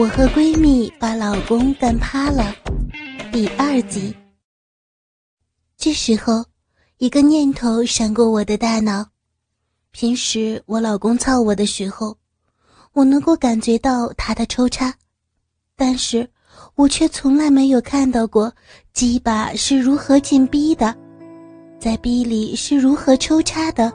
[0.00, 2.54] 我和闺蜜把老公干趴了，
[3.30, 4.16] 第二集。
[5.76, 6.42] 这时候，
[6.96, 9.06] 一个念头闪过我的大脑：
[9.90, 12.16] 平时我老公操我的时候，
[12.94, 14.94] 我能够感觉到他的抽插，
[15.76, 16.26] 但是
[16.76, 18.50] 我却从来没有看到过
[18.94, 20.96] 鸡巴是如何进逼的，
[21.78, 23.92] 在逼里是如何抽插的。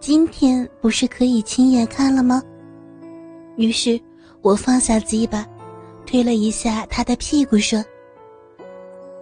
[0.00, 2.42] 今天不是可以亲眼看了吗？
[3.58, 4.00] 于是。
[4.46, 5.44] 我放下鸡巴，
[6.06, 7.84] 推了一下他的屁股，说：“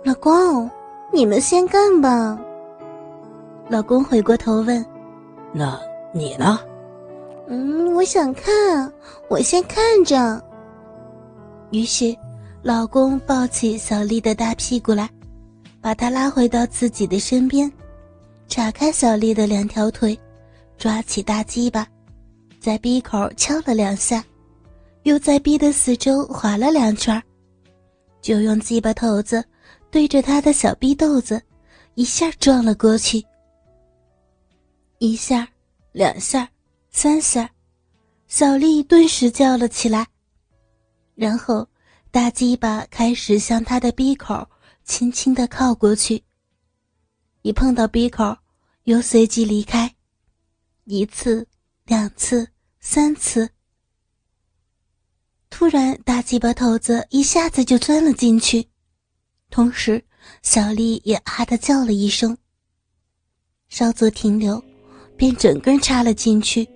[0.05, 0.71] 老公，
[1.11, 2.39] 你们先干吧。”
[3.71, 4.85] 老公回过头问
[5.51, 5.81] ：“那
[6.13, 6.61] 你呢
[7.49, 8.93] ？”“嗯，我想看，
[9.31, 10.45] 我先看着。”
[11.73, 12.15] 于是，
[12.61, 15.09] 老公抱起小丽的大屁股来，
[15.81, 17.73] 把她拉回到自己的身边，
[18.47, 20.21] 叉开小丽的两条腿，
[20.77, 21.87] 抓起大鸡巴，
[22.61, 24.23] 在鼻口敲了两下。
[25.05, 27.23] 又在逼的四周划了两圈，
[28.21, 29.45] 就用鸡巴头子
[29.91, 31.41] 对着他的小逼豆子
[31.95, 33.25] 一下撞了过去。
[34.99, 35.47] 一下，
[35.93, 36.49] 两下，
[36.91, 37.51] 三下，
[38.29, 40.07] 小丽顿时叫了起来。
[41.15, 41.69] 然后，
[42.11, 44.49] 大鸡巴开始向他的鼻口
[44.85, 46.23] 轻轻的靠过去。
[47.43, 48.35] 一碰到鼻口，
[48.85, 49.95] 又随即离开。
[50.85, 51.47] 一次，
[51.85, 52.49] 两次，
[52.81, 53.47] 三次。
[55.57, 58.67] 突然，大鸡巴头子一下子就钻了进去，
[59.51, 60.05] 同时
[60.43, 62.37] 小丽也啊的叫了一声。
[63.69, 64.61] 稍作停留，
[65.17, 66.69] 便整根插了进去，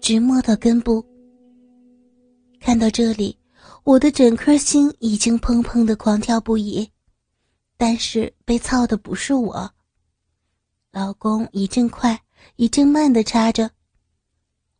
[0.00, 1.04] 直摸到根部。
[2.60, 3.36] 看到这里，
[3.82, 6.88] 我的整颗心已经砰砰的狂跳不已，
[7.76, 9.68] 但是被操的不是我。
[10.92, 12.22] 老公一阵快
[12.54, 13.68] 一阵慢的插着。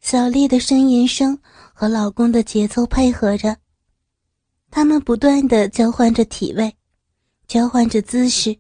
[0.01, 1.39] 小丽的呻吟声
[1.73, 3.57] 和老公的节奏配合着，
[4.71, 6.75] 他们不断的交换着体位，
[7.47, 8.59] 交换着姿势，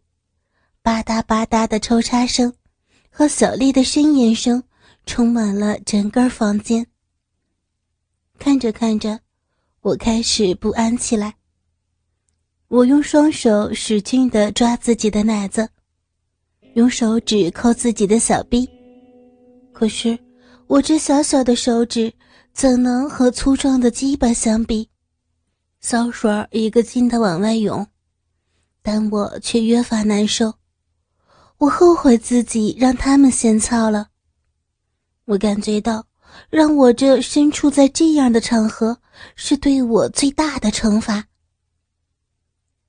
[0.83, 2.52] 吧嗒吧嗒的抽插声
[3.11, 4.62] 和小丽的呻吟声
[5.06, 6.86] 充满了整个房间。
[8.39, 9.18] 看着看着，
[9.80, 11.34] 我开始不安起来。
[12.68, 15.68] 我用双手使劲的抓自己的奶子，
[16.74, 18.68] 用手指抠自己的小臂，
[19.73, 20.17] 可是。
[20.70, 22.13] 我这小小的手指
[22.53, 24.89] 怎能和粗壮的鸡巴相比？
[25.81, 27.85] 骚水一个劲的往外涌，
[28.80, 30.55] 但我却越发难受。
[31.59, 34.11] 我后悔自己让他们先操了。
[35.25, 36.07] 我感觉到，
[36.51, 38.97] 让我这身处在这样的场合
[39.35, 41.25] 是对我最大的惩罚。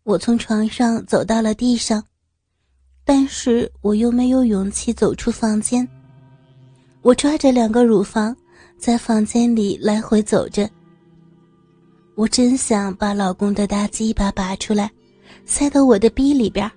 [0.04, 2.06] 我从床上走到了地上，
[3.04, 5.88] 但是我又没有勇气走出房间。
[7.02, 8.36] 我抓着两个乳房，
[8.78, 10.70] 在房间里来回走着。
[12.14, 14.92] 我真想把老公的大鸡巴拔出来，
[15.44, 16.70] 塞到我的逼里边。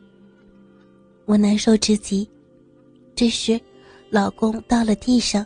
[1.27, 2.27] 我难受至极。
[3.15, 3.61] 这时，
[4.09, 5.45] 老公到了地上，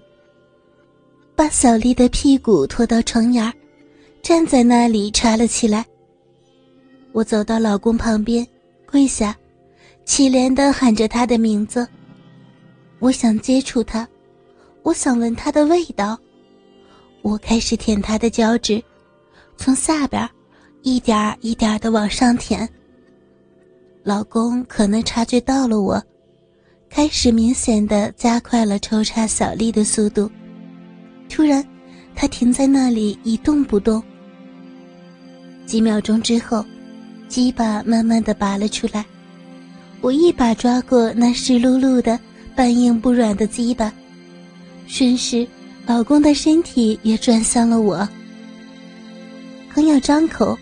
[1.34, 3.52] 把小丽的屁股拖到床沿
[4.22, 5.84] 站在那里插了起来。
[7.10, 8.46] 我走到老公旁边，
[8.86, 9.36] 跪下，
[10.06, 11.86] 凄怜的喊着他的名字。
[13.00, 14.08] 我想接触他。
[14.88, 16.18] 我想闻他的味道，
[17.20, 18.82] 我开始舔他的脚趾，
[19.58, 20.26] 从下边
[20.80, 22.66] 一点一点的往上舔。
[24.02, 26.02] 老公可能察觉到了我，
[26.88, 30.30] 开始明显的加快了抽插小丽的速度。
[31.28, 31.62] 突然，
[32.14, 34.02] 他停在那里一动不动。
[35.66, 36.64] 几秒钟之后，
[37.28, 39.04] 鸡巴慢慢的拔了出来，
[40.00, 42.18] 我一把抓过那湿漉漉的、
[42.56, 43.92] 半硬不软的鸡巴。
[44.88, 45.46] 瞬时，
[45.86, 48.08] 老公的身体也转向了我。
[49.72, 50.58] 刚要张口，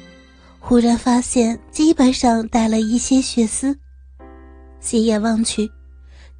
[0.58, 3.74] 忽然发现鸡巴上带了一些血丝，
[4.80, 5.70] 斜眼望去，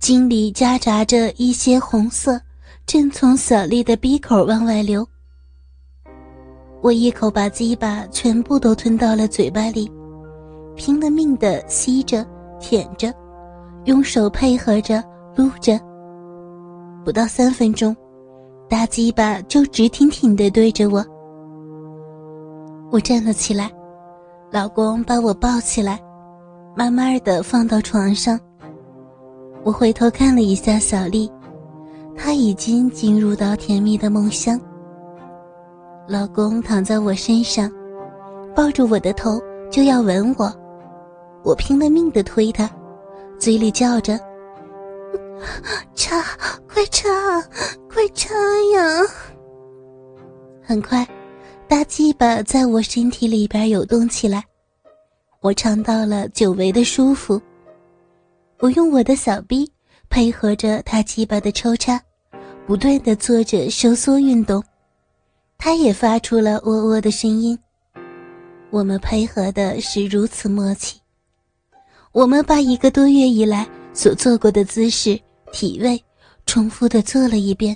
[0.01, 2.39] 井里夹杂着一些红色，
[2.85, 5.07] 正从小丽的鼻口往外流。
[6.83, 9.91] 我一口把鸡巴全部都吞到了嘴巴里，
[10.75, 12.27] 拼了命的吸着、
[12.61, 13.15] 舔着，
[13.85, 15.03] 用手配合着
[15.37, 15.81] 撸着。
[17.07, 17.97] 不到三分钟，
[18.69, 21.07] 大鸡巴就直挺挺的对着我。
[22.91, 23.71] 我站了起来，
[24.51, 26.01] 老公把我抱起来，
[26.75, 28.37] 慢慢的放到床上。
[29.63, 31.31] 我回头看了一下小丽，
[32.17, 34.61] 她已经进入到甜蜜的梦乡。
[36.09, 37.71] 老公躺在我身上，
[38.53, 40.53] 抱着我的头就要吻我，
[41.45, 42.69] 我拼了命的推他，
[43.39, 44.19] 嘴里叫着。
[45.95, 46.23] 插，
[46.69, 47.09] 快插，
[47.89, 48.35] 快插
[48.75, 49.03] 呀！
[50.63, 51.07] 很快，
[51.69, 54.45] 大鸡巴在我身体里边游动起来，
[55.41, 57.41] 我尝到了久违的舒服。
[58.59, 59.71] 我用我的小臂
[60.09, 62.01] 配合着他鸡巴的抽插，
[62.67, 64.63] 不断的做着收缩运动，
[65.59, 67.59] 他也发出了喔喔的声音。
[68.71, 71.01] 我们配合的是如此默契，
[72.13, 75.19] 我们把一个多月以来所做过的姿势、
[75.53, 76.01] 体位
[76.45, 77.75] 重复的做了一遍。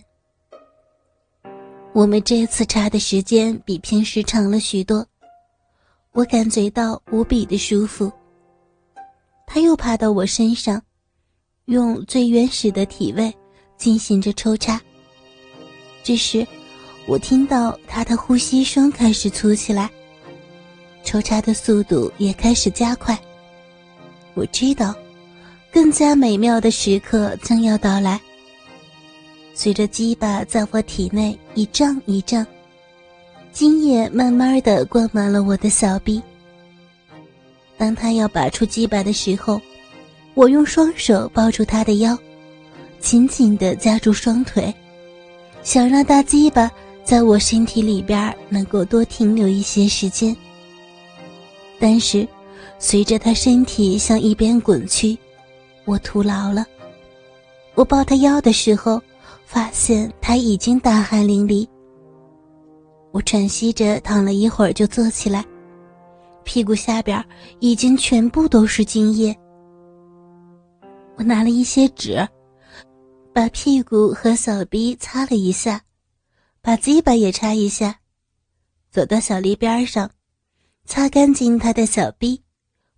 [1.95, 5.05] 我们这次插的时间比平时长了许多，
[6.13, 8.13] 我感觉到无比的舒服。
[9.47, 10.81] 他又爬到我身上，
[11.65, 13.35] 用最原始的体位
[13.79, 14.79] 进行着抽插。
[16.03, 16.47] 这时，
[17.09, 19.91] 我听到他的呼吸声开始粗起来，
[21.03, 23.19] 抽插的速度也开始加快。
[24.35, 24.95] 我知道，
[25.73, 28.21] 更加美妙的时刻将要到来。
[29.55, 32.47] 随着鸡巴在我体内一胀一胀，
[33.53, 36.23] 精液慢慢的灌满了我的小臂。
[37.77, 39.61] 当他要拔出鸡巴的时候，
[40.35, 42.19] 我用双手抱住他的腰，
[42.99, 44.75] 紧紧的夹住双腿，
[45.63, 46.71] 想让大鸡巴
[47.05, 50.35] 在我身体里边能够多停留一些时间。
[51.79, 52.27] 但是，
[52.79, 55.19] 随着他身体向一边滚去，
[55.91, 56.65] 我徒劳了。
[57.75, 59.01] 我抱他腰的时候。
[59.45, 61.69] 发现他已经大汗淋漓，
[63.11, 65.45] 我喘息着躺了一会儿就坐起来，
[66.45, 67.21] 屁股下边
[67.59, 69.37] 已经全部都是精液。
[71.17, 72.25] 我拿了一些纸，
[73.33, 75.83] 把屁股和小臂擦了一下，
[76.63, 77.99] 把鸡巴也擦一下，
[78.93, 80.09] 走到小丽边上，
[80.85, 82.41] 擦干净他的小臂，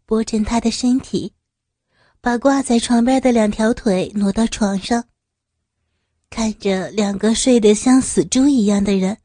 [0.04, 1.32] 拨正他的身体，
[2.24, 5.04] 把挂在床边的两条腿挪到床上。
[6.30, 9.18] 看着两个睡得像死猪一样的人，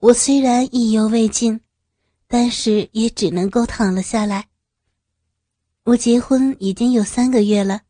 [0.00, 1.60] 我虽然意犹未尽，
[2.26, 4.48] 但是也只能够躺了下来。
[5.84, 7.82] 我结婚已经有三个月了，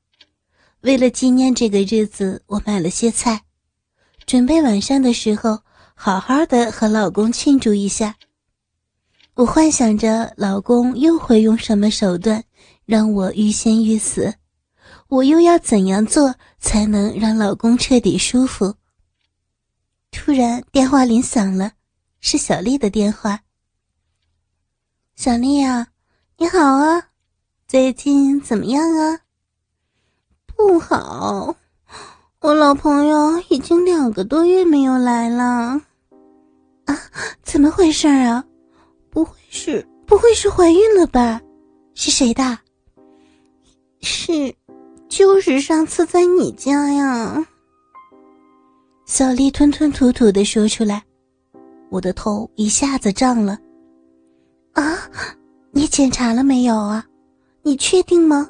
[0.83, 3.45] 为了纪念这个日子，我买了些菜，
[4.27, 5.61] 准备晚上的时候
[5.95, 8.17] 好好的和老公庆祝一下。
[9.35, 12.45] 我幻想着老公又会用什么手段
[12.85, 14.35] 让我欲仙欲死。
[15.09, 18.75] 我又要怎样做才能让老公彻底舒服？
[20.11, 21.73] 突然电话铃响了，
[22.21, 23.41] 是小丽的电话。
[25.15, 25.89] 小丽呀，
[26.39, 27.09] 你好啊，
[27.69, 29.21] 最近怎么样啊？
[30.47, 31.55] 不好，
[32.41, 35.81] 我老朋友已经两个多月没有来了。
[36.87, 36.99] 啊，
[37.43, 38.45] 怎么回事啊？
[39.11, 41.41] 不会是不会是怀孕了吧？
[41.95, 42.59] 是谁的？
[44.03, 44.55] 是。
[45.09, 47.47] 就是上次在你家呀，
[49.05, 51.03] 小丽吞吞吐吐的说出来，
[51.91, 53.59] 我的头一下子胀了。
[54.73, 54.99] 啊，
[55.71, 57.05] 你检查了没有啊？
[57.63, 58.49] 你确定吗？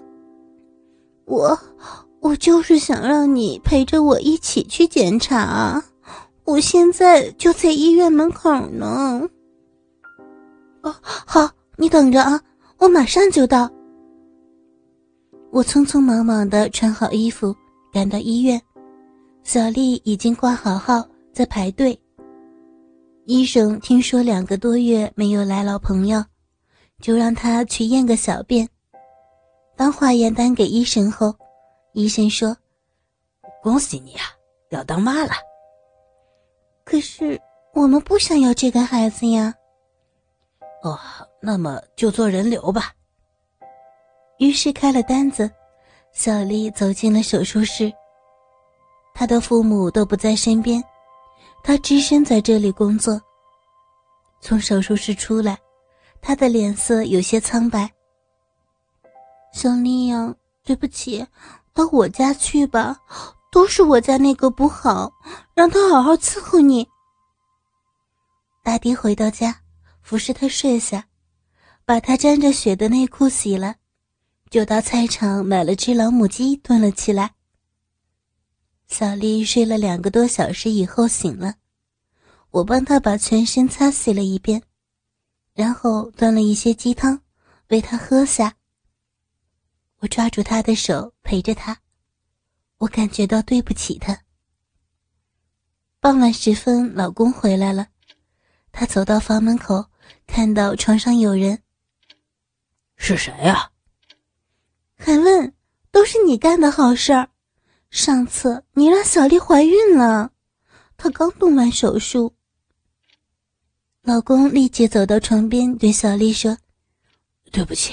[1.24, 1.58] 我，
[2.20, 5.82] 我就是想让你陪着我一起去检查，
[6.44, 9.28] 我现在就在医院门口呢。
[10.82, 12.40] 哦，好，你等着啊，
[12.78, 13.68] 我马上就到。
[15.52, 17.54] 我匆匆忙忙的穿好衣服，
[17.92, 18.58] 赶到医院。
[19.42, 22.00] 小丽已经挂好号，在排队。
[23.26, 26.24] 医生听说两个多月没有来老朋友，
[27.00, 28.66] 就让她去验个小便。
[29.76, 31.34] 当化验单给医生后，
[31.92, 32.56] 医生说
[33.62, 34.24] ：“恭喜你啊，
[34.70, 35.32] 要当妈了。”
[36.82, 37.38] 可是
[37.74, 39.52] 我们不想要这个孩子呀。
[40.82, 40.98] 哦，
[41.42, 42.94] 那么就做人流吧。
[44.42, 45.48] 于是开了单子，
[46.12, 47.92] 小丽走进了手术室。
[49.14, 50.82] 她的父母都不在身边，
[51.62, 53.22] 她只身在这里工作。
[54.40, 55.56] 从手术室出来，
[56.20, 57.88] 她的脸色有些苍白。
[59.52, 60.34] 小丽呀，
[60.64, 61.24] 对不起，
[61.72, 62.98] 到我家去吧，
[63.52, 65.12] 都是我家那个不好，
[65.54, 66.84] 让他好好伺候你。
[68.64, 69.54] 大爹回到家，
[70.02, 71.04] 服侍他睡下，
[71.84, 73.76] 把他沾着血的内裤洗了。
[74.52, 77.32] 就到菜场买了只老母鸡炖了起来。
[78.86, 81.54] 小丽睡了两个多小时以后醒了，
[82.50, 84.62] 我帮她把全身擦洗了一遍，
[85.54, 87.18] 然后端了一些鸡汤
[87.68, 88.54] 喂她喝下。
[90.00, 91.78] 我抓住她的手陪着她，
[92.76, 94.20] 我感觉到对不起她。
[95.98, 97.86] 傍晚时分，老公回来了，
[98.70, 99.86] 他走到房门口，
[100.26, 101.62] 看到床上有人，
[102.96, 103.71] 是谁呀？
[105.04, 105.52] 还问，
[105.90, 107.28] 都是你干的好事儿。
[107.90, 110.30] 上次你让小丽怀孕了，
[110.96, 112.32] 她刚动完手术。
[114.02, 116.56] 老公立即走到床边，对小丽说
[117.50, 117.92] ：“对不起，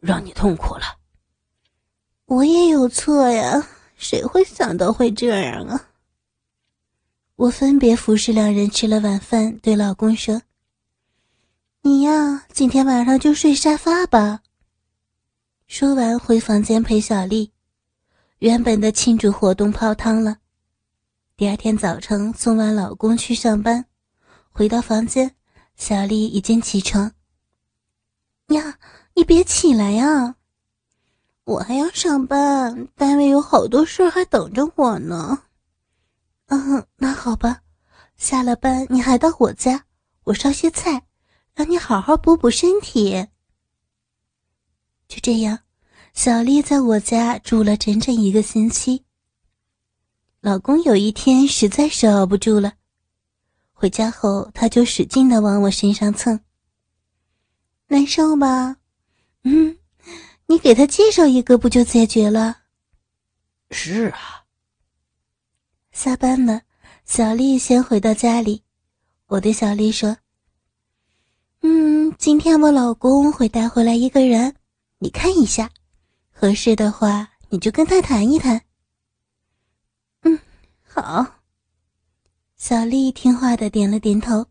[0.00, 0.96] 让你痛苦了。
[2.24, 5.88] 我也有错呀，谁会想到会这样啊？”
[7.36, 10.40] 我分别服侍两人吃了晚饭，对老公说
[11.82, 14.40] ：“你呀，今天晚上就睡沙发吧。”
[15.66, 17.52] 说完，回房间陪小丽。
[18.38, 20.38] 原本的庆祝活动泡汤了。
[21.36, 23.84] 第二天早晨，送完老公去上班，
[24.52, 25.34] 回到房间。
[25.74, 27.12] 小丽已经起床。
[28.48, 28.78] 呀，
[29.14, 30.36] 你别起来呀！
[31.44, 35.42] 我还要上班，单位有好多事还等着我呢。
[36.46, 37.60] 嗯，那好吧，
[38.16, 39.84] 下了班你还到我家，
[40.24, 41.02] 我烧些菜，
[41.54, 43.26] 让你好好补补身体。
[45.08, 45.58] 就这样，
[46.14, 49.04] 小丽在我家住了整整一个星期。
[50.40, 52.74] 老公有一天实在是熬不住了。
[53.72, 56.40] 回家后，他就使劲的往我身上蹭。
[57.88, 58.76] 难受吧？
[59.44, 59.76] 嗯，
[60.46, 62.58] 你给他介绍一个不就解决了？
[63.70, 64.44] 是啊。
[65.92, 66.62] 下班了，
[67.04, 68.62] 小丽先回到家里。
[69.26, 70.16] 我对小丽说
[71.62, 74.54] ：“嗯，今天我老公会带回来一个人，
[74.98, 75.70] 你看一下，
[76.32, 78.62] 合适的话你就跟他谈一谈。”
[80.22, 80.38] 嗯，
[80.82, 81.26] 好。
[82.56, 84.46] 小丽听话的点了点头。